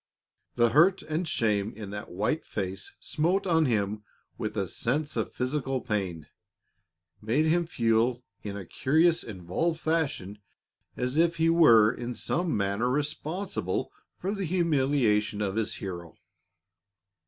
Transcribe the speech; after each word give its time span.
The 0.55 0.69
hurt 0.69 1.03
and 1.03 1.27
shame 1.27 1.73
in 1.75 1.91
that 1.91 2.09
white 2.09 2.43
face 2.43 2.95
smote 2.99 3.45
on 3.45 3.67
him 3.67 4.01
with 4.35 4.57
a 4.57 4.65
sense 4.65 5.15
of 5.15 5.31
physical 5.31 5.79
pain, 5.79 6.25
made 7.21 7.45
him 7.45 7.67
feel 7.67 8.23
in 8.41 8.57
a 8.57 8.65
curious, 8.65 9.21
involved 9.23 9.79
fashion 9.79 10.39
as 10.97 11.17
if 11.19 11.35
he 11.35 11.51
were 11.51 11.91
in 11.93 12.15
some 12.15 12.57
manner 12.57 12.89
responsible 12.89 13.91
for 14.17 14.33
the 14.33 14.45
humiliation 14.45 15.39
of 15.39 15.55
his 15.55 15.75
hero. 15.75 16.15